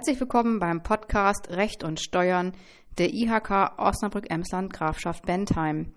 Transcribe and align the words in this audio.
Herzlich 0.00 0.20
willkommen 0.20 0.60
beim 0.60 0.82
Podcast 0.82 1.50
Recht 1.50 1.84
und 1.84 2.00
Steuern 2.00 2.52
der 2.96 3.12
IHK 3.12 3.78
Osnabrück-Emsland 3.78 4.72
Grafschaft 4.72 5.26
Bentheim. 5.26 5.92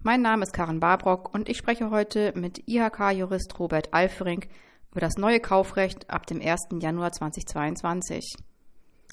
Mein 0.00 0.22
Name 0.22 0.44
ist 0.44 0.54
Karin 0.54 0.80
Barbrock 0.80 1.34
und 1.34 1.50
ich 1.50 1.58
spreche 1.58 1.90
heute 1.90 2.32
mit 2.34 2.66
IHK-Jurist 2.66 3.58
Robert 3.58 3.92
Alfering 3.92 4.46
über 4.92 5.00
das 5.00 5.18
neue 5.18 5.40
Kaufrecht 5.40 6.08
ab 6.08 6.24
dem 6.26 6.40
1. 6.40 6.68
Januar 6.80 7.12
2022. 7.12 8.34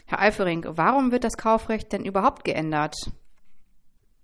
Herr 0.06 0.20
Alfering, 0.20 0.66
warum 0.66 1.12
wird 1.12 1.26
das 1.26 1.36
Kaufrecht 1.36 1.92
denn 1.92 2.06
überhaupt 2.06 2.46
geändert? 2.46 2.96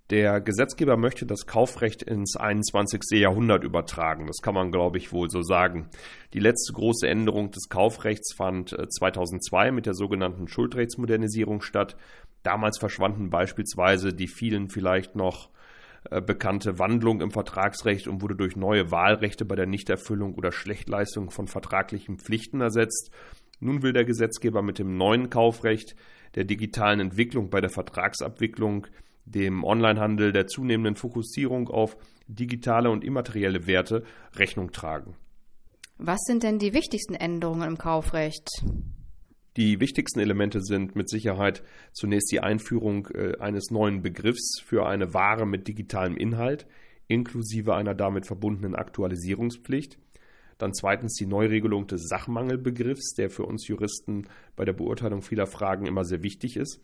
Der 0.10 0.40
Gesetzgeber 0.40 0.96
möchte 0.96 1.26
das 1.26 1.48
Kaufrecht 1.48 2.02
ins 2.02 2.38
21. 2.38 3.02
Jahrhundert 3.12 3.66
übertragen. 3.66 4.28
Das 4.28 4.38
kann 4.42 4.54
man, 4.54 4.72
glaube 4.72 4.98
ich, 4.98 5.12
wohl 5.12 5.30
so 5.30 5.42
sagen. 5.42 5.90
Die 6.34 6.40
letzte 6.40 6.72
große 6.72 7.06
Änderung 7.06 7.52
des 7.52 7.68
Kaufrechts 7.68 8.34
fand 8.34 8.70
2002 8.70 9.68
äh, 9.68 9.72
mit 9.72 9.86
der 9.86 9.96
sogenannten 9.96 10.48
Schuldrechtsmodernisierung 10.48 11.62
statt. 11.62 11.98
Damals 12.42 12.78
verschwanden 12.78 13.30
beispielsweise 13.30 14.14
die 14.14 14.30
vielen 14.30 14.70
vielleicht 14.70 15.18
noch 15.18 15.50
äh, 16.10 16.22
bekannte 16.22 16.80
Wandlung 16.80 17.20
im 17.20 17.32
Vertragsrecht 17.32 18.08
und 18.08 18.22
wurde 18.22 18.36
durch 18.38 18.56
neue 18.56 18.92
Wahlrechte 18.92 19.44
bei 19.44 19.56
der 19.56 19.66
Nichterfüllung 19.66 20.36
oder 20.36 20.54
Schlechtleistung 20.54 21.32
von 21.32 21.48
vertraglichen 21.48 22.18
Pflichten 22.18 22.62
ersetzt. 22.62 23.12
Nun 23.60 23.82
will 23.82 23.92
der 23.92 24.06
Gesetzgeber 24.06 24.62
mit 24.62 24.80
dem 24.80 24.96
neuen 24.96 25.30
Kaufrecht 25.30 25.98
der 26.36 26.46
digitalen 26.46 27.02
Entwicklung 27.02 27.50
bei 27.50 27.60
der 27.60 27.70
Vertragsabwicklung 27.72 28.88
dem 29.28 29.64
Onlinehandel, 29.64 30.32
der 30.32 30.48
zunehmenden 30.48 30.96
Fokussierung 30.96 31.68
auf 31.68 31.98
digitale 32.28 32.90
und 32.90 33.04
immaterielle 33.04 33.68
Werte 33.68 34.04
Rechnung 34.36 34.72
tragen. 34.72 35.16
Was 35.98 36.20
sind 36.26 36.44
denn 36.44 36.60
die 36.60 36.74
wichtigsten 36.74 37.16
Änderungen 37.16 37.68
im 37.68 37.78
Kaufrecht? 37.78 38.48
Die 39.58 39.80
wichtigsten 39.80 40.20
Elemente 40.20 40.62
sind 40.62 40.96
mit 40.96 41.10
Sicherheit 41.10 41.64
zunächst 41.92 42.32
die 42.32 42.42
Einführung 42.42 43.08
äh, 43.08 43.38
eines 43.40 43.72
neuen 43.72 44.04
Begriffs 44.04 44.62
für 44.64 44.86
eine 44.86 45.16
Ware 45.16 45.48
mit 45.48 45.68
digitalem 45.68 46.16
Inhalt, 46.16 46.68
inklusive 47.08 47.74
einer 47.74 47.96
damit 47.96 48.28
verbundenen 48.28 48.76
Aktualisierungspflicht. 48.76 49.98
Dann 50.60 50.74
zweitens 50.74 51.16
die 51.16 51.26
Neuregelung 51.26 51.88
des 51.88 52.08
Sachmangelbegriffs, 52.08 53.16
der 53.16 53.32
für 53.32 53.46
uns 53.46 53.68
Juristen 53.68 54.28
bei 54.56 54.66
der 54.66 54.74
Beurteilung 54.74 55.24
vieler 55.24 55.48
Fragen 55.48 55.88
immer 55.88 56.04
sehr 56.04 56.22
wichtig 56.22 56.58
ist. 56.58 56.80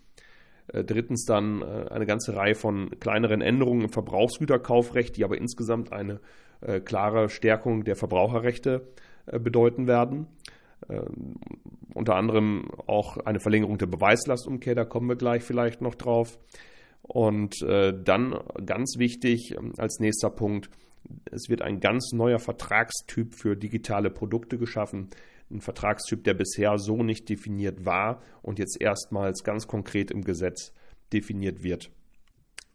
Äh, 0.68 0.84
drittens 0.84 1.26
dann 1.26 1.62
äh, 1.62 1.90
eine 1.90 2.06
ganze 2.06 2.36
Reihe 2.36 2.56
von 2.56 2.92
kleineren 3.00 3.42
Änderungen 3.42 3.82
im 3.82 3.90
Verbrauchsgüterkaufrecht, 3.90 5.18
die 5.18 5.24
aber 5.24 5.38
insgesamt 5.38 5.92
eine 5.92 6.20
äh, 6.62 6.80
klare 6.80 7.30
Stärkung 7.30 7.84
der 7.84 7.96
Verbraucherrechte 7.96 8.88
bedeuten 9.26 9.88
werden. 9.88 10.28
Ähm, 10.90 11.36
unter 11.94 12.16
anderem 12.16 12.70
auch 12.88 13.18
eine 13.18 13.40
Verlängerung 13.40 13.78
der 13.78 13.86
Beweislastumkehr, 13.86 14.76
da 14.76 14.84
kommen 14.84 15.08
wir 15.08 15.16
gleich 15.16 15.44
vielleicht 15.44 15.82
noch 15.82 15.96
drauf. 15.96 16.38
Und 17.04 17.62
dann 17.62 18.40
ganz 18.66 18.98
wichtig 18.98 19.56
ähm, 19.58 19.74
als 19.78 20.00
nächster 20.00 20.30
Punkt, 20.30 20.70
es 21.32 21.50
wird 21.50 21.62
ein 21.62 21.82
ganz 21.82 22.12
neuer 22.14 22.40
Vertragstyp 22.40 23.34
für 23.36 23.56
digitale 23.56 24.10
Produkte 24.10 24.58
geschaffen, 24.58 25.10
ein 25.54 25.62
Vertragstyp, 25.62 26.24
der 26.24 26.34
bisher 26.34 26.78
so 26.78 27.04
nicht 27.04 27.30
definiert 27.30 27.86
war 27.86 28.22
und 28.42 28.60
jetzt 28.60 28.82
erstmals 28.82 29.44
ganz 29.44 29.68
konkret 29.68 30.12
im 30.12 30.24
Gesetz 30.24 30.74
definiert 31.12 31.64
wird. 31.64 31.92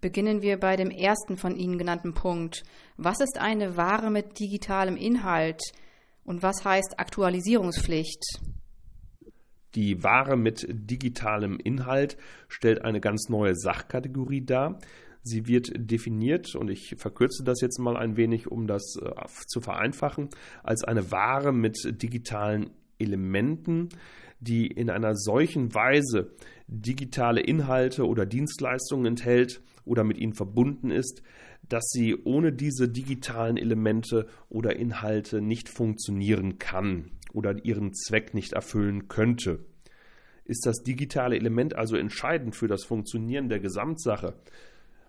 Beginnen 0.00 0.42
wir 0.42 0.58
bei 0.58 0.76
dem 0.76 0.90
ersten 0.90 1.36
von 1.36 1.56
Ihnen 1.56 1.76
genannten 1.76 2.14
Punkt. 2.14 2.62
Was 2.96 3.20
ist 3.20 3.38
eine 3.40 3.76
Ware 3.76 4.10
mit 4.10 4.38
digitalem 4.38 4.96
Inhalt 4.96 5.60
und 6.24 6.42
was 6.42 6.64
heißt 6.64 6.98
Aktualisierungspflicht? 6.98 8.22
Die 9.74 10.02
Ware 10.02 10.36
mit 10.36 10.66
digitalem 10.68 11.58
Inhalt 11.58 12.16
stellt 12.48 12.84
eine 12.84 13.00
ganz 13.00 13.28
neue 13.28 13.54
Sachkategorie 13.54 14.44
dar. 14.44 14.78
Sie 15.22 15.46
wird 15.46 15.72
definiert, 15.76 16.54
und 16.54 16.70
ich 16.70 16.94
verkürze 16.96 17.44
das 17.44 17.60
jetzt 17.60 17.78
mal 17.78 17.96
ein 17.96 18.16
wenig, 18.16 18.46
um 18.46 18.66
das 18.66 18.96
äh, 19.00 19.10
zu 19.46 19.60
vereinfachen, 19.60 20.28
als 20.62 20.84
eine 20.84 21.10
Ware 21.10 21.52
mit 21.52 21.76
digitalen 22.02 22.70
Elementen, 22.98 23.88
die 24.40 24.66
in 24.66 24.90
einer 24.90 25.16
solchen 25.16 25.74
Weise 25.74 26.32
digitale 26.66 27.40
Inhalte 27.40 28.06
oder 28.06 28.26
Dienstleistungen 28.26 29.06
enthält 29.06 29.62
oder 29.84 30.04
mit 30.04 30.18
ihnen 30.18 30.34
verbunden 30.34 30.90
ist, 30.90 31.22
dass 31.68 31.84
sie 31.90 32.16
ohne 32.24 32.52
diese 32.52 32.88
digitalen 32.88 33.56
Elemente 33.56 34.26
oder 34.48 34.76
Inhalte 34.76 35.40
nicht 35.40 35.68
funktionieren 35.68 36.58
kann 36.58 37.10
oder 37.32 37.64
ihren 37.64 37.94
Zweck 37.94 38.34
nicht 38.34 38.52
erfüllen 38.52 39.08
könnte. 39.08 39.60
Ist 40.44 40.64
das 40.64 40.82
digitale 40.82 41.36
Element 41.36 41.74
also 41.74 41.96
entscheidend 41.96 42.56
für 42.56 42.68
das 42.68 42.84
Funktionieren 42.84 43.48
der 43.48 43.60
Gesamtsache, 43.60 44.34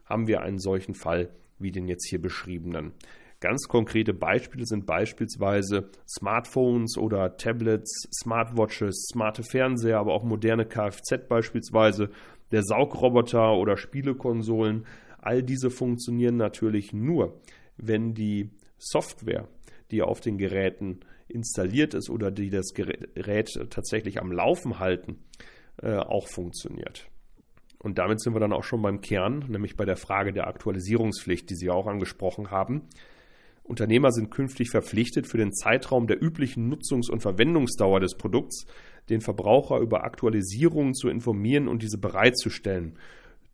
haben 0.10 0.28
wir 0.28 0.42
einen 0.42 0.60
solchen 0.60 0.96
Fall 0.96 1.30
wie 1.60 1.72
den 1.72 1.88
jetzt 1.88 2.08
hier 2.10 2.22
beschriebenen. 2.22 2.94
Ganz 3.42 3.68
konkrete 3.70 4.14
Beispiele 4.14 4.66
sind 4.66 4.86
beispielsweise 4.86 5.90
Smartphones 6.08 6.98
oder 6.98 7.38
Tablets, 7.38 8.10
Smartwatches, 8.14 9.08
smarte 9.14 9.44
Fernseher, 9.44 10.00
aber 10.00 10.14
auch 10.14 10.24
moderne 10.24 10.66
Kfz 10.66 11.28
beispielsweise, 11.30 12.10
der 12.52 12.64
Saugroboter 12.64 13.54
oder 13.54 13.78
Spielekonsolen. 13.78 14.86
All 15.20 15.42
diese 15.42 15.70
funktionieren 15.70 16.36
natürlich 16.36 16.92
nur, 16.92 17.40
wenn 17.78 18.14
die 18.14 18.50
Software, 18.78 19.48
die 19.92 20.02
auf 20.02 20.20
den 20.20 20.38
Geräten 20.38 21.00
installiert 21.30 21.94
ist 21.94 22.10
oder 22.10 22.32
die 22.32 22.50
das 22.50 22.74
Gerät 22.74 23.58
tatsächlich 23.70 24.20
am 24.20 24.32
Laufen 24.34 24.80
halten, 24.80 25.20
äh, 25.82 25.96
auch 25.96 26.28
funktioniert. 26.28 27.10
Und 27.82 27.98
damit 27.98 28.22
sind 28.22 28.34
wir 28.34 28.42
dann 28.42 28.54
auch 28.54 28.64
schon 28.64 28.82
beim 28.82 29.02
Kern, 29.02 29.46
nämlich 29.48 29.78
bei 29.78 29.86
der 29.86 29.96
Frage 29.96 30.34
der 30.34 30.48
Aktualisierungspflicht, 30.48 31.50
die 31.50 31.56
Sie 31.56 31.70
auch 31.70 31.88
angesprochen 31.88 32.52
haben. 32.52 32.90
Unternehmer 33.64 34.12
sind 34.12 34.32
künftig 34.32 34.70
verpflichtet, 34.70 35.28
für 35.28 35.38
den 35.38 35.54
Zeitraum 35.54 36.08
der 36.08 36.22
üblichen 36.22 36.68
Nutzungs- 36.70 37.10
und 37.10 37.22
Verwendungsdauer 37.22 38.00
des 38.00 38.16
Produkts 38.18 38.66
den 39.10 39.22
Verbraucher 39.22 39.80
über 39.80 40.04
Aktualisierungen 40.04 40.94
zu 40.94 41.08
informieren 41.08 41.68
und 41.68 41.82
diese 41.82 41.98
bereitzustellen. 41.98 42.98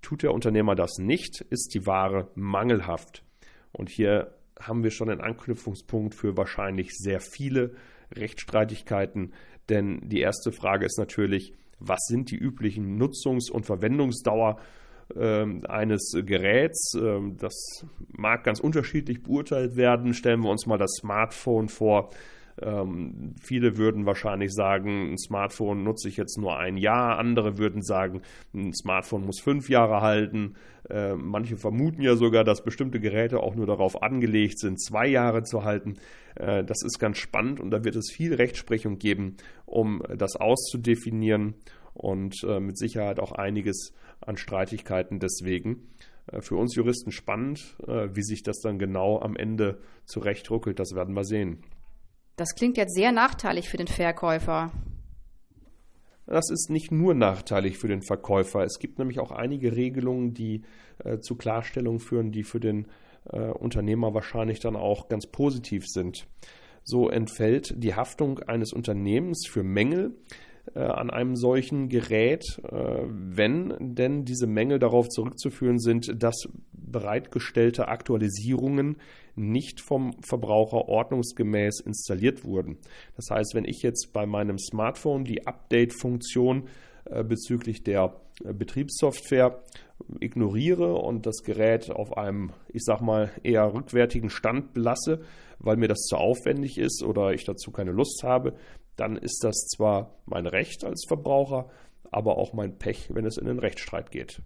Tut 0.02 0.24
der 0.24 0.34
Unternehmer 0.34 0.76
das 0.76 0.98
nicht, 0.98 1.42
ist 1.50 1.74
die 1.74 1.86
Ware 1.86 2.30
mangelhaft. 2.36 3.24
Und 3.72 3.90
hier 3.90 4.34
haben 4.60 4.84
wir 4.84 4.92
schon 4.92 5.10
einen 5.10 5.22
Anknüpfungspunkt 5.22 6.16
für 6.16 6.38
wahrscheinlich 6.38 6.92
sehr 6.98 7.20
viele 7.20 7.76
Rechtsstreitigkeiten, 8.14 9.34
denn 9.70 10.02
die 10.08 10.20
erste 10.20 10.52
Frage 10.52 10.86
ist 10.86 10.98
natürlich, 10.98 11.54
was 11.80 12.00
sind 12.08 12.32
die 12.32 12.38
üblichen 12.38 12.98
Nutzungs- 12.98 13.52
und 13.52 13.66
Verwendungsdauer 13.66 14.58
ähm, 15.16 15.64
eines 15.68 16.16
Geräts. 16.26 16.94
Ähm, 17.00 17.38
das 17.38 17.86
mag 18.18 18.44
ganz 18.44 18.60
unterschiedlich 18.60 19.24
beurteilt 19.24 19.76
werden. 19.76 20.14
Stellen 20.14 20.42
wir 20.42 20.50
uns 20.50 20.66
mal 20.66 20.78
das 20.78 20.92
Smartphone 21.00 21.70
vor. 21.70 22.10
Ähm, 22.62 23.36
viele 23.42 23.78
würden 23.78 24.06
wahrscheinlich 24.06 24.54
sagen, 24.54 25.12
ein 25.12 25.18
Smartphone 25.18 25.84
nutze 25.84 26.08
ich 26.08 26.18
jetzt 26.18 26.38
nur 26.38 26.58
ein 26.58 26.78
Jahr. 26.78 27.18
Andere 27.18 27.58
würden 27.58 27.82
sagen, 27.82 28.22
ein 28.54 28.74
Smartphone 28.74 29.26
muss 29.26 29.42
fünf 29.42 29.70
Jahre 29.70 30.02
halten. 30.02 30.56
Äh, 30.90 31.16
manche 31.16 31.58
vermuten 31.58 32.02
ja 32.02 32.16
sogar, 32.16 32.44
dass 32.44 32.64
bestimmte 32.64 33.00
Geräte 33.00 33.40
auch 33.40 33.56
nur 33.56 33.66
darauf 33.66 34.02
angelegt 34.02 34.60
sind, 34.60 34.82
zwei 34.82 35.08
Jahre 35.08 35.44
zu 35.44 35.64
halten. 35.64 35.96
Äh, 36.36 36.64
das 36.64 36.82
ist 36.84 37.00
ganz 37.00 37.18
spannend 37.18 37.60
und 37.60 37.72
da 37.72 37.84
wird 37.84 37.96
es 37.96 38.12
viel 38.12 38.34
Rechtsprechung 38.34 39.00
geben, 39.00 39.38
um 39.66 40.02
das 40.16 40.36
auszudefinieren 40.36 41.56
und 41.94 42.44
äh, 42.44 42.60
mit 42.60 42.78
Sicherheit 42.78 43.20
auch 43.20 43.32
einiges 43.32 43.94
an 44.22 44.38
Streitigkeiten 44.38 45.20
deswegen. 45.20 45.88
Äh, 46.28 46.42
für 46.42 46.56
uns 46.56 46.76
Juristen 46.76 47.12
spannend, 47.12 47.76
äh, 47.88 48.10
wie 48.14 48.24
sich 48.24 48.44
das 48.44 48.60
dann 48.60 48.80
genau 48.80 49.20
am 49.20 49.36
Ende 49.36 49.80
zurechtruckelt, 50.06 50.80
das 50.80 50.94
werden 50.96 51.16
wir 51.16 51.24
sehen. 51.24 51.64
Das 52.36 52.56
klingt 52.56 52.78
jetzt 52.78 52.96
sehr 52.96 53.12
nachteilig 53.12 53.70
für 53.70 53.78
den 53.78 53.88
Verkäufer. 53.88 54.72
Das 56.28 56.50
ist 56.50 56.70
nicht 56.70 56.92
nur 56.92 57.14
nachteilig 57.14 57.78
für 57.78 57.88
den 57.88 58.02
Verkäufer. 58.02 58.64
Es 58.64 58.80
gibt 58.80 58.98
nämlich 58.98 59.20
auch 59.20 59.32
einige 59.32 59.76
Regelungen, 59.76 60.34
die 60.34 60.64
äh, 61.04 61.20
zu 61.20 61.36
Klarstellungen 61.36 62.00
führen, 62.00 62.32
die 62.32 62.44
für 62.44 62.60
den 62.60 62.88
äh, 63.30 63.52
Unternehmer 63.52 64.14
wahrscheinlich 64.14 64.60
dann 64.60 64.76
auch 64.76 65.08
ganz 65.08 65.28
positiv 65.28 65.86
sind. 65.88 66.28
So 66.84 67.10
entfällt 67.10 67.74
die 67.78 67.96
Haftung 67.96 68.40
eines 68.40 68.74
Unternehmens 68.74 69.48
für 69.48 69.64
Mängel, 69.64 70.16
äh, 70.74 70.80
an 70.80 71.10
einem 71.10 71.36
solchen 71.36 71.90
Gerät, 71.90 72.44
äh, 72.64 73.04
wenn 73.08 73.76
denn 73.80 74.26
diese 74.26 74.48
Mängel 74.48 74.80
darauf 74.80 75.10
zurückzuführen 75.10 75.80
sind, 75.80 76.22
dass 76.22 76.48
bereitgestellte 76.72 77.88
Aktualisierungen 77.88 78.98
nicht 79.36 79.82
vom 79.82 80.14
Verbraucher 80.22 80.88
ordnungsgemäß 80.88 81.82
installiert 81.82 82.44
wurden. 82.44 82.78
Das 83.16 83.30
heißt, 83.30 83.54
wenn 83.54 83.66
ich 83.66 83.82
jetzt 83.82 84.12
bei 84.14 84.26
meinem 84.26 84.58
Smartphone 84.58 85.26
die 85.26 85.46
Update-Funktion 85.46 86.68
äh, 87.06 87.24
bezüglich 87.24 87.84
der 87.84 88.16
Betriebssoftware 88.44 89.62
ignoriere 90.20 90.96
und 90.96 91.26
das 91.26 91.44
Gerät 91.44 91.90
auf 91.90 92.18
einem, 92.18 92.52
ich 92.68 92.84
sag 92.84 93.02
mal, 93.02 93.32
eher 93.44 93.74
rückwärtigen 93.74 94.30
Stand 94.30 94.74
belasse, 94.74 95.22
weil 95.60 95.78
mir 95.78 95.88
das 95.88 96.02
zu 96.02 96.18
aufwendig 96.18 96.78
ist 96.78 97.04
oder 97.04 97.34
ich 97.34 97.46
dazu 97.46 97.72
keine 97.72 97.92
Lust 97.92 98.24
habe, 98.24 98.56
dann 98.96 99.18
ist 99.18 99.44
das 99.44 99.56
zwar 99.68 100.16
mein 100.26 100.48
Recht 100.48 100.84
als 100.84 101.06
Verbraucher, 101.08 101.70
aber 102.12 102.38
auch 102.38 102.54
mein 102.54 102.78
Pech, 102.78 103.10
wenn 103.14 103.26
es 103.26 103.38
in 103.38 103.46
den 103.46 103.60
Rechtsstreit 103.60 104.12
geht. 104.12 104.42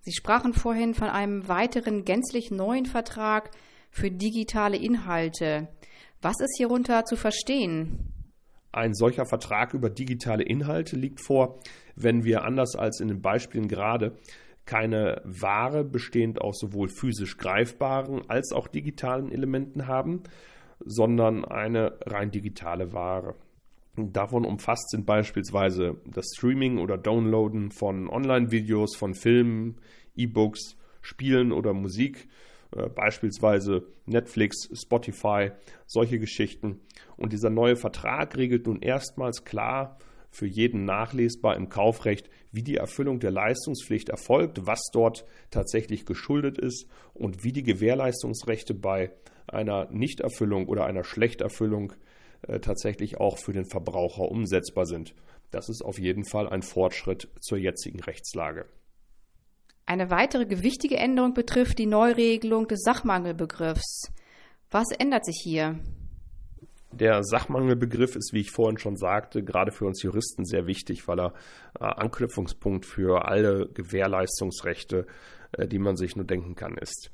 Sie 0.00 0.12
sprachen 0.12 0.52
vorhin 0.52 0.94
von 0.94 1.08
einem 1.08 1.48
weiteren 1.48 2.04
gänzlich 2.04 2.50
neuen 2.50 2.86
Vertrag 2.86 3.50
für 3.90 4.10
digitale 4.10 4.76
Inhalte. 4.76 5.68
Was 6.20 6.40
ist 6.40 6.56
hierunter 6.56 7.04
zu 7.04 7.16
verstehen? 7.16 8.12
Ein 8.72 8.92
solcher 8.92 9.24
Vertrag 9.24 9.72
über 9.72 9.88
digitale 9.88 10.42
Inhalte 10.42 10.96
liegt 10.96 11.20
vor, 11.24 11.60
wenn 11.94 12.24
wir 12.24 12.44
anders 12.44 12.74
als 12.74 13.00
in 13.00 13.08
den 13.08 13.22
Beispielen 13.22 13.68
gerade 13.68 14.16
keine 14.66 15.22
Ware 15.24 15.84
bestehend 15.84 16.40
aus 16.40 16.58
sowohl 16.58 16.88
physisch 16.88 17.36
greifbaren 17.36 18.28
als 18.28 18.52
auch 18.52 18.66
digitalen 18.66 19.30
Elementen 19.30 19.86
haben, 19.86 20.22
sondern 20.80 21.44
eine 21.44 21.98
rein 22.06 22.30
digitale 22.30 22.92
Ware. 22.92 23.34
Davon 23.96 24.44
umfasst 24.44 24.90
sind 24.90 25.06
beispielsweise 25.06 25.96
das 26.04 26.26
Streaming 26.36 26.78
oder 26.78 26.98
Downloaden 26.98 27.70
von 27.70 28.08
Online-Videos, 28.08 28.96
von 28.96 29.14
Filmen, 29.14 29.76
E-Books, 30.16 30.76
Spielen 31.00 31.52
oder 31.52 31.72
Musik, 31.72 32.28
äh, 32.74 32.88
beispielsweise 32.88 33.86
Netflix, 34.06 34.68
Spotify, 34.72 35.52
solche 35.86 36.18
Geschichten. 36.18 36.80
Und 37.16 37.32
dieser 37.32 37.50
neue 37.50 37.76
Vertrag 37.76 38.36
regelt 38.36 38.66
nun 38.66 38.80
erstmals 38.80 39.44
klar 39.44 39.98
für 40.30 40.46
jeden 40.46 40.84
nachlesbar 40.84 41.56
im 41.56 41.68
Kaufrecht, 41.68 42.28
wie 42.54 42.62
die 42.62 42.76
Erfüllung 42.76 43.20
der 43.20 43.30
Leistungspflicht 43.30 44.08
erfolgt, 44.08 44.66
was 44.66 44.80
dort 44.92 45.24
tatsächlich 45.50 46.06
geschuldet 46.06 46.58
ist 46.58 46.86
und 47.12 47.44
wie 47.44 47.52
die 47.52 47.62
Gewährleistungsrechte 47.62 48.74
bei 48.74 49.12
einer 49.46 49.90
Nichterfüllung 49.90 50.68
oder 50.68 50.86
einer 50.86 51.04
Schlechterfüllung 51.04 51.92
äh, 52.42 52.60
tatsächlich 52.60 53.18
auch 53.18 53.38
für 53.38 53.52
den 53.52 53.66
Verbraucher 53.66 54.30
umsetzbar 54.30 54.86
sind. 54.86 55.14
Das 55.50 55.68
ist 55.68 55.82
auf 55.82 55.98
jeden 55.98 56.24
Fall 56.24 56.48
ein 56.48 56.62
Fortschritt 56.62 57.28
zur 57.40 57.58
jetzigen 57.58 58.00
Rechtslage. 58.00 58.66
Eine 59.86 60.10
weitere 60.10 60.46
gewichtige 60.46 60.96
Änderung 60.96 61.34
betrifft 61.34 61.78
die 61.78 61.86
Neuregelung 61.86 62.68
des 62.68 62.82
Sachmangelbegriffs. 62.82 64.10
Was 64.70 64.86
ändert 64.98 65.26
sich 65.26 65.40
hier? 65.42 65.78
Der 67.00 67.24
Sachmangelbegriff 67.24 68.14
ist, 68.14 68.32
wie 68.32 68.40
ich 68.40 68.52
vorhin 68.52 68.78
schon 68.78 68.96
sagte, 68.96 69.42
gerade 69.42 69.72
für 69.72 69.84
uns 69.84 70.02
Juristen 70.02 70.44
sehr 70.44 70.66
wichtig, 70.66 71.08
weil 71.08 71.18
er 71.18 71.34
äh, 71.80 71.84
Anknüpfungspunkt 71.84 72.86
für 72.86 73.26
alle 73.26 73.68
Gewährleistungsrechte, 73.74 75.06
äh, 75.52 75.66
die 75.66 75.78
man 75.78 75.96
sich 75.96 76.14
nur 76.14 76.24
denken 76.24 76.54
kann, 76.54 76.76
ist. 76.76 77.10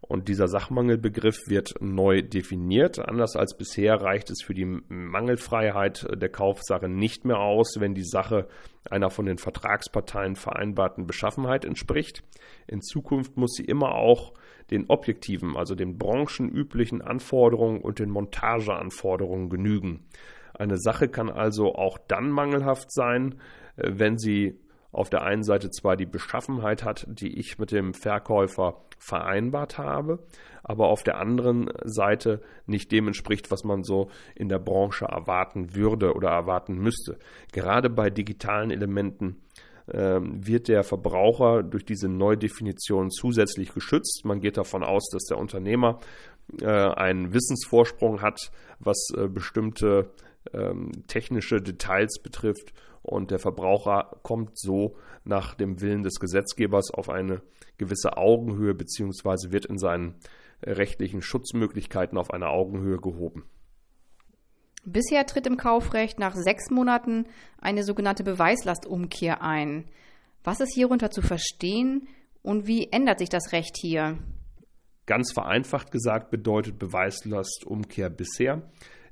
Und 0.00 0.28
dieser 0.28 0.46
Sachmangelbegriff 0.46 1.48
wird 1.48 1.74
neu 1.80 2.22
definiert. 2.22 2.98
Anders 2.98 3.34
als 3.34 3.56
bisher 3.56 3.94
reicht 4.00 4.30
es 4.30 4.42
für 4.42 4.54
die 4.54 4.64
Mangelfreiheit 4.88 6.06
der 6.14 6.28
Kaufsache 6.28 6.88
nicht 6.88 7.24
mehr 7.24 7.38
aus, 7.38 7.80
wenn 7.80 7.94
die 7.94 8.04
Sache 8.04 8.46
einer 8.88 9.10
von 9.10 9.26
den 9.26 9.38
Vertragsparteien 9.38 10.36
vereinbarten 10.36 11.06
Beschaffenheit 11.06 11.64
entspricht. 11.64 12.22
In 12.66 12.82
Zukunft 12.82 13.36
muss 13.36 13.54
sie 13.54 13.64
immer 13.64 13.94
auch 13.94 14.34
den 14.70 14.88
objektiven, 14.88 15.56
also 15.56 15.74
den 15.74 15.98
branchenüblichen 15.98 17.02
Anforderungen 17.02 17.80
und 17.80 17.98
den 17.98 18.10
Montageanforderungen 18.10 19.48
genügen. 19.48 20.04
Eine 20.54 20.78
Sache 20.78 21.08
kann 21.08 21.30
also 21.30 21.74
auch 21.74 21.98
dann 22.08 22.30
mangelhaft 22.30 22.92
sein, 22.92 23.36
äh, 23.76 23.92
wenn 23.94 24.18
sie 24.18 24.58
auf 24.96 25.10
der 25.10 25.22
einen 25.22 25.42
Seite 25.42 25.70
zwar 25.70 25.96
die 25.96 26.06
Beschaffenheit 26.06 26.82
hat, 26.82 27.06
die 27.08 27.38
ich 27.38 27.58
mit 27.58 27.70
dem 27.70 27.92
Verkäufer 27.92 28.82
vereinbart 28.98 29.76
habe, 29.76 30.20
aber 30.62 30.88
auf 30.88 31.02
der 31.02 31.18
anderen 31.18 31.70
Seite 31.84 32.40
nicht 32.64 32.90
dem 32.92 33.06
entspricht, 33.06 33.50
was 33.50 33.62
man 33.62 33.84
so 33.84 34.08
in 34.34 34.48
der 34.48 34.58
Branche 34.58 35.04
erwarten 35.04 35.74
würde 35.74 36.14
oder 36.14 36.30
erwarten 36.30 36.78
müsste. 36.78 37.18
Gerade 37.52 37.90
bei 37.90 38.08
digitalen 38.08 38.70
Elementen 38.70 39.42
ähm, 39.92 40.46
wird 40.46 40.68
der 40.68 40.82
Verbraucher 40.82 41.62
durch 41.62 41.84
diese 41.84 42.08
Neudefinition 42.08 43.10
zusätzlich 43.10 43.74
geschützt. 43.74 44.22
Man 44.24 44.40
geht 44.40 44.56
davon 44.56 44.82
aus, 44.82 45.10
dass 45.12 45.24
der 45.24 45.36
Unternehmer 45.36 46.00
äh, 46.60 46.66
einen 46.66 47.34
Wissensvorsprung 47.34 48.22
hat, 48.22 48.50
was 48.78 49.08
äh, 49.14 49.28
bestimmte 49.28 50.10
ähm, 50.52 50.92
technische 51.06 51.60
Details 51.60 52.20
betrifft 52.22 52.72
und 53.02 53.30
der 53.30 53.38
Verbraucher 53.38 54.18
kommt 54.22 54.58
so 54.58 54.96
nach 55.24 55.54
dem 55.54 55.80
Willen 55.80 56.02
des 56.02 56.18
Gesetzgebers 56.20 56.90
auf 56.92 57.08
eine 57.08 57.42
gewisse 57.78 58.16
Augenhöhe 58.16 58.74
beziehungsweise 58.74 59.52
wird 59.52 59.66
in 59.66 59.78
seinen 59.78 60.14
rechtlichen 60.62 61.22
Schutzmöglichkeiten 61.22 62.18
auf 62.18 62.30
eine 62.32 62.48
Augenhöhe 62.48 62.98
gehoben. 62.98 63.44
Bisher 64.84 65.26
tritt 65.26 65.46
im 65.46 65.56
Kaufrecht 65.56 66.18
nach 66.18 66.34
sechs 66.34 66.70
Monaten 66.70 67.26
eine 67.60 67.82
sogenannte 67.82 68.22
Beweislastumkehr 68.22 69.42
ein. 69.42 69.86
Was 70.44 70.60
ist 70.60 70.74
hierunter 70.74 71.10
zu 71.10 71.22
verstehen 71.22 72.06
und 72.42 72.68
wie 72.68 72.92
ändert 72.92 73.18
sich 73.18 73.28
das 73.28 73.52
Recht 73.52 73.76
hier? 73.76 74.18
Ganz 75.06 75.32
vereinfacht 75.32 75.90
gesagt 75.90 76.30
bedeutet 76.30 76.78
Beweislastumkehr 76.78 78.10
bisher, 78.10 78.62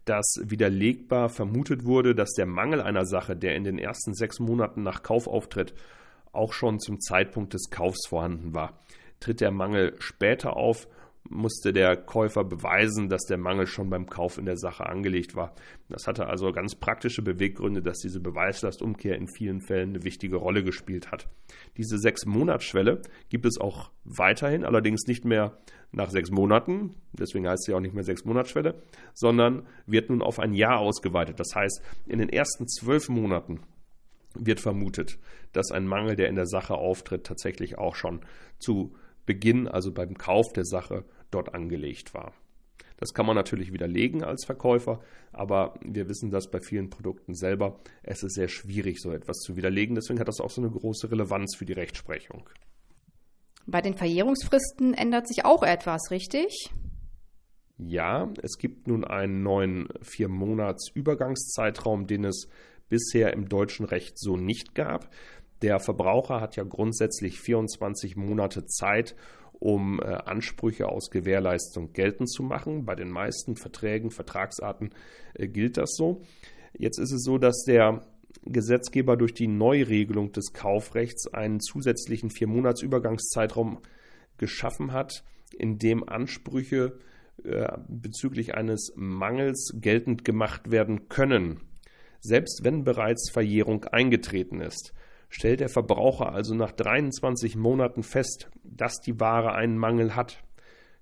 dass 0.04 0.40
widerlegbar 0.42 1.28
vermutet 1.28 1.84
wurde, 1.84 2.14
dass 2.14 2.32
der 2.32 2.46
Mangel 2.46 2.80
einer 2.80 3.06
Sache, 3.06 3.36
der 3.36 3.56
in 3.56 3.64
den 3.64 3.78
ersten 3.78 4.14
sechs 4.14 4.38
Monaten 4.38 4.82
nach 4.82 5.02
Kauf 5.02 5.26
auftritt, 5.26 5.74
auch 6.32 6.52
schon 6.52 6.80
zum 6.80 7.00
Zeitpunkt 7.00 7.54
des 7.54 7.70
Kaufs 7.70 8.06
vorhanden 8.06 8.54
war. 8.54 8.78
Tritt 9.20 9.40
der 9.40 9.50
Mangel 9.50 9.94
später 9.98 10.56
auf, 10.56 10.88
musste 11.28 11.72
der 11.72 11.96
Käufer 11.96 12.44
beweisen, 12.44 13.08
dass 13.08 13.24
der 13.24 13.38
Mangel 13.38 13.66
schon 13.66 13.88
beim 13.88 14.06
Kauf 14.06 14.36
in 14.36 14.44
der 14.44 14.58
Sache 14.58 14.86
angelegt 14.86 15.34
war. 15.34 15.54
Das 15.88 16.06
hatte 16.06 16.26
also 16.26 16.52
ganz 16.52 16.74
praktische 16.74 17.22
Beweggründe, 17.22 17.82
dass 17.82 17.98
diese 17.98 18.20
Beweislastumkehr 18.20 19.16
in 19.16 19.28
vielen 19.28 19.60
Fällen 19.60 19.90
eine 19.90 20.04
wichtige 20.04 20.36
Rolle 20.36 20.62
gespielt 20.62 21.10
hat. 21.10 21.28
Diese 21.76 21.98
sechs 21.98 22.26
Monatsschwelle 22.26 23.00
gibt 23.30 23.46
es 23.46 23.58
auch 23.58 23.90
weiterhin, 24.04 24.64
allerdings 24.64 25.06
nicht 25.06 25.24
mehr 25.24 25.56
nach 25.92 26.10
sechs 26.10 26.30
Monaten, 26.30 26.94
deswegen 27.12 27.48
heißt 27.48 27.64
sie 27.64 27.74
auch 27.74 27.80
nicht 27.80 27.94
mehr 27.94 28.04
sechs 28.04 28.24
Monatsschwelle, 28.24 28.82
sondern 29.14 29.66
wird 29.86 30.10
nun 30.10 30.22
auf 30.22 30.38
ein 30.38 30.52
Jahr 30.52 30.78
ausgeweitet. 30.78 31.40
Das 31.40 31.54
heißt, 31.54 31.82
in 32.06 32.18
den 32.18 32.28
ersten 32.28 32.68
zwölf 32.68 33.08
Monaten 33.08 33.60
wird 34.34 34.60
vermutet, 34.60 35.18
dass 35.52 35.70
ein 35.70 35.86
Mangel, 35.86 36.16
der 36.16 36.28
in 36.28 36.34
der 36.34 36.46
Sache 36.46 36.74
auftritt, 36.74 37.24
tatsächlich 37.24 37.78
auch 37.78 37.94
schon 37.94 38.20
zu 38.58 38.94
Beginn, 39.26 39.68
also 39.68 39.92
beim 39.92 40.16
Kauf 40.16 40.52
der 40.52 40.64
Sache, 40.64 41.04
dort 41.30 41.54
angelegt 41.54 42.14
war. 42.14 42.32
Das 42.96 43.12
kann 43.12 43.26
man 43.26 43.34
natürlich 43.34 43.72
widerlegen 43.72 44.22
als 44.22 44.44
Verkäufer, 44.44 45.00
aber 45.32 45.74
wir 45.84 46.08
wissen 46.08 46.30
das 46.30 46.50
bei 46.50 46.60
vielen 46.60 46.90
Produkten 46.90 47.34
selber. 47.34 47.80
Es 48.02 48.22
ist 48.22 48.34
sehr 48.34 48.48
schwierig, 48.48 49.00
so 49.00 49.10
etwas 49.12 49.38
zu 49.38 49.56
widerlegen. 49.56 49.96
Deswegen 49.96 50.20
hat 50.20 50.28
das 50.28 50.40
auch 50.40 50.50
so 50.50 50.62
eine 50.62 50.70
große 50.70 51.10
Relevanz 51.10 51.56
für 51.56 51.66
die 51.66 51.72
Rechtsprechung. 51.72 52.48
Bei 53.66 53.80
den 53.80 53.94
Verjährungsfristen 53.94 54.94
ändert 54.94 55.26
sich 55.26 55.44
auch 55.44 55.62
etwas, 55.62 56.10
richtig? 56.10 56.70
Ja, 57.78 58.32
es 58.42 58.58
gibt 58.58 58.86
nun 58.86 59.04
einen 59.04 59.42
neuen 59.42 59.88
vier 60.00 60.28
Monats 60.28 60.90
Übergangszeitraum, 60.94 62.06
den 62.06 62.24
es 62.24 62.48
bisher 62.88 63.32
im 63.32 63.48
deutschen 63.48 63.86
Recht 63.86 64.18
so 64.18 64.36
nicht 64.36 64.74
gab. 64.74 65.10
Der 65.62 65.80
Verbraucher 65.80 66.40
hat 66.40 66.56
ja 66.56 66.64
grundsätzlich 66.64 67.40
24 67.40 68.16
Monate 68.16 68.66
Zeit, 68.66 69.14
um 69.52 70.00
äh, 70.00 70.04
Ansprüche 70.04 70.88
aus 70.88 71.10
Gewährleistung 71.10 71.92
geltend 71.92 72.30
zu 72.30 72.42
machen. 72.42 72.84
Bei 72.84 72.94
den 72.94 73.10
meisten 73.10 73.56
Verträgen, 73.56 74.10
Vertragsarten 74.10 74.90
äh, 75.34 75.48
gilt 75.48 75.76
das 75.76 75.94
so. 75.94 76.22
Jetzt 76.76 76.98
ist 76.98 77.12
es 77.12 77.22
so, 77.22 77.38
dass 77.38 77.62
der 77.64 78.02
Gesetzgeber 78.44 79.16
durch 79.16 79.32
die 79.32 79.46
Neuregelung 79.46 80.32
des 80.32 80.52
Kaufrechts 80.52 81.32
einen 81.32 81.60
zusätzlichen 81.60 82.30
Vier-Monats-Übergangszeitraum 82.30 83.78
geschaffen 84.38 84.92
hat, 84.92 85.24
in 85.56 85.78
dem 85.78 86.06
Ansprüche 86.06 86.98
äh, 87.44 87.68
bezüglich 87.88 88.54
eines 88.54 88.92
Mangels 88.96 89.72
geltend 89.80 90.24
gemacht 90.24 90.70
werden 90.70 91.08
können, 91.08 91.60
selbst 92.20 92.64
wenn 92.64 92.84
bereits 92.84 93.30
Verjährung 93.30 93.84
eingetreten 93.84 94.60
ist. 94.60 94.92
Stellt 95.36 95.58
der 95.58 95.68
Verbraucher 95.68 96.32
also 96.32 96.54
nach 96.54 96.70
23 96.70 97.56
Monaten 97.56 98.04
fest, 98.04 98.50
dass 98.62 99.00
die 99.00 99.18
Ware 99.18 99.52
einen 99.52 99.76
Mangel 99.76 100.14
hat, 100.14 100.44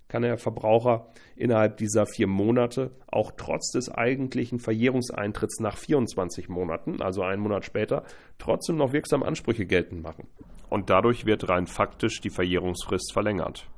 kann 0.08 0.22
der 0.22 0.38
Verbraucher 0.38 1.10
innerhalb 1.36 1.76
dieser 1.76 2.06
vier 2.06 2.28
Monate 2.28 2.92
auch 3.08 3.32
trotz 3.36 3.72
des 3.72 3.90
eigentlichen 3.90 4.58
Verjährungseintritts 4.58 5.60
nach 5.60 5.76
24 5.76 6.48
Monaten, 6.48 7.02
also 7.02 7.20
einen 7.20 7.42
Monat 7.42 7.66
später, 7.66 8.04
trotzdem 8.38 8.76
noch 8.76 8.94
wirksam 8.94 9.22
Ansprüche 9.22 9.66
geltend 9.66 10.02
machen. 10.02 10.26
Und 10.70 10.88
dadurch 10.88 11.26
wird 11.26 11.50
rein 11.50 11.66
faktisch 11.66 12.22
die 12.22 12.30
Verjährungsfrist 12.30 13.12
verlängert. 13.12 13.68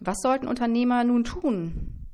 Was 0.00 0.16
sollten 0.22 0.48
Unternehmer 0.48 1.04
nun 1.04 1.22
tun? 1.22 2.08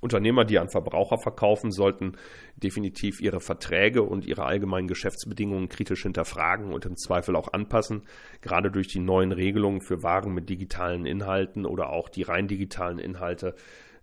Unternehmer, 0.00 0.44
die 0.44 0.58
an 0.58 0.68
Verbraucher 0.68 1.18
verkaufen, 1.18 1.70
sollten 1.70 2.16
definitiv 2.56 3.20
ihre 3.20 3.40
Verträge 3.40 4.02
und 4.02 4.24
ihre 4.24 4.44
allgemeinen 4.44 4.88
Geschäftsbedingungen 4.88 5.68
kritisch 5.68 6.02
hinterfragen 6.02 6.72
und 6.72 6.86
im 6.86 6.96
Zweifel 6.96 7.36
auch 7.36 7.52
anpassen. 7.52 8.02
Gerade 8.40 8.70
durch 8.70 8.88
die 8.88 9.00
neuen 9.00 9.32
Regelungen 9.32 9.82
für 9.82 10.02
Waren 10.02 10.32
mit 10.32 10.48
digitalen 10.48 11.04
Inhalten 11.04 11.66
oder 11.66 11.90
auch 11.90 12.08
die 12.08 12.22
rein 12.22 12.48
digitalen 12.48 12.98
Inhalte 12.98 13.54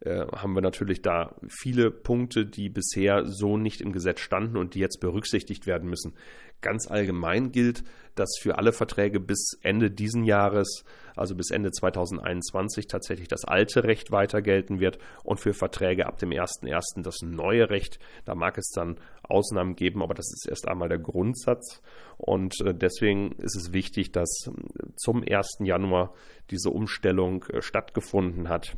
äh, 0.02 0.28
haben 0.28 0.54
wir 0.54 0.62
natürlich 0.62 1.02
da 1.02 1.36
viele 1.48 1.90
Punkte, 1.90 2.46
die 2.46 2.70
bisher 2.70 3.26
so 3.26 3.58
nicht 3.58 3.82
im 3.82 3.92
Gesetz 3.92 4.20
standen 4.20 4.58
und 4.58 4.76
die 4.76 4.80
jetzt 4.80 5.00
berücksichtigt 5.00 5.66
werden 5.66 5.90
müssen. 5.90 6.14
Ganz 6.62 6.88
allgemein 6.90 7.52
gilt, 7.52 7.84
dass 8.16 8.38
für 8.40 8.58
alle 8.58 8.74
Verträge 8.74 9.20
bis 9.20 9.58
Ende 9.62 9.92
diesen 9.92 10.24
Jahres, 10.24 10.84
also 11.16 11.36
bis 11.36 11.52
Ende 11.52 11.72
2021, 11.72 12.88
tatsächlich 12.88 13.28
das 13.28 13.46
alte 13.46 13.84
Recht 13.84 14.12
weiter 14.12 14.42
gelten 14.42 14.80
wird 14.80 15.00
und 15.24 15.40
für 15.40 15.54
Verträge 15.54 16.06
ab 16.06 16.18
dem 16.18 16.30
01.01. 16.30 17.02
das 17.04 17.22
neue 17.22 17.70
Recht. 17.70 18.00
Da 18.26 18.36
mag 18.36 18.58
es 18.58 18.70
dann 18.70 19.00
Ausnahmen 19.24 19.76
geben, 19.76 20.02
aber 20.02 20.14
das 20.14 20.32
ist 20.32 20.48
erst 20.48 20.68
einmal 20.68 20.90
der 20.90 21.00
Grundsatz. 21.00 21.82
Und 22.18 22.60
äh, 22.62 22.74
deswegen 22.74 23.32
ist 23.34 23.56
es 23.56 23.74
wichtig, 23.74 24.12
dass 24.12 24.50
zum 24.96 25.24
1. 25.28 25.58
Januar 25.60 26.14
diese 26.50 26.70
Umstellung 26.70 27.44
äh, 27.46 27.62
stattgefunden 27.62 28.50
hat. 28.50 28.78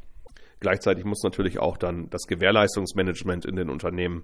Gleichzeitig 0.59 1.05
muss 1.05 1.23
natürlich 1.23 1.59
auch 1.59 1.77
dann 1.77 2.09
das 2.09 2.27
Gewährleistungsmanagement 2.27 3.45
in 3.45 3.55
den 3.55 3.69
Unternehmen 3.69 4.23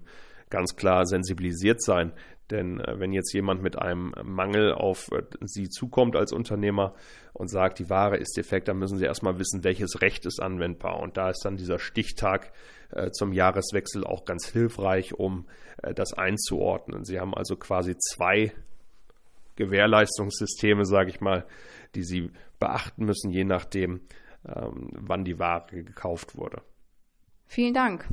ganz 0.50 0.76
klar 0.76 1.06
sensibilisiert 1.06 1.82
sein. 1.82 2.12
Denn 2.50 2.80
äh, 2.80 3.00
wenn 3.00 3.12
jetzt 3.12 3.32
jemand 3.32 3.62
mit 3.62 3.76
einem 3.78 4.14
Mangel 4.22 4.72
auf 4.72 5.10
äh, 5.12 5.22
Sie 5.40 5.68
zukommt 5.68 6.14
als 6.14 6.32
Unternehmer 6.32 6.94
und 7.32 7.48
sagt, 7.48 7.78
die 7.78 7.90
Ware 7.90 8.16
ist 8.16 8.36
defekt, 8.36 8.68
dann 8.68 8.78
müssen 8.78 8.98
Sie 8.98 9.04
erstmal 9.04 9.38
wissen, 9.38 9.64
welches 9.64 10.00
Recht 10.02 10.26
ist 10.26 10.40
anwendbar. 10.40 11.00
Und 11.00 11.16
da 11.16 11.30
ist 11.30 11.44
dann 11.44 11.56
dieser 11.56 11.78
Stichtag 11.78 12.52
äh, 12.90 13.10
zum 13.10 13.32
Jahreswechsel 13.32 14.04
auch 14.04 14.24
ganz 14.24 14.46
hilfreich, 14.46 15.14
um 15.14 15.46
das 15.94 16.14
einzuordnen. 16.14 17.04
Sie 17.04 17.20
haben 17.20 17.34
also 17.34 17.54
quasi 17.54 17.96
zwei 17.98 18.52
Gewährleistungssysteme, 19.56 20.86
sage 20.86 21.10
ich 21.10 21.20
mal, 21.20 21.44
die 21.94 22.02
Sie 22.02 22.30
beachten 22.58 23.04
müssen, 23.04 23.30
je 23.30 23.44
nachdem, 23.44 24.00
ähm, 24.54 24.88
wann 24.92 25.24
die 25.24 25.38
Ware 25.38 25.82
gekauft 25.82 26.36
wurde. 26.36 26.62
Vielen 27.46 27.74
Dank. 27.74 28.06